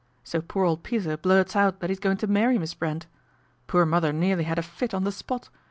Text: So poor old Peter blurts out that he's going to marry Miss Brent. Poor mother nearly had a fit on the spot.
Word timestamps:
So 0.23 0.41
poor 0.41 0.65
old 0.65 0.81
Peter 0.81 1.15
blurts 1.15 1.55
out 1.55 1.79
that 1.79 1.91
he's 1.91 1.99
going 1.99 2.17
to 2.17 2.25
marry 2.25 2.57
Miss 2.57 2.73
Brent. 2.73 3.05
Poor 3.67 3.85
mother 3.85 4.11
nearly 4.11 4.45
had 4.45 4.57
a 4.57 4.63
fit 4.63 4.95
on 4.95 5.03
the 5.03 5.11
spot. 5.11 5.49